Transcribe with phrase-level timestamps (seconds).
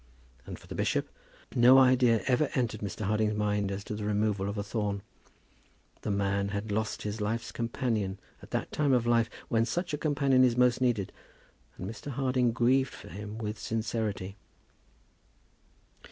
[0.47, 1.09] And for the bishop,
[1.55, 3.01] no idea ever entered Mr.
[3.05, 5.03] Harding's mind as to the removal of a thorn.
[6.01, 9.99] The man had lost his life's companion at that time of life when such a
[9.99, 11.13] companion is most needed;
[11.77, 12.09] and Mr.
[12.09, 14.37] Harding grieved for him with sincerity.